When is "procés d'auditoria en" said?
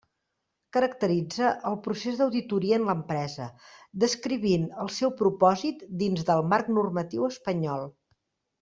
1.87-2.87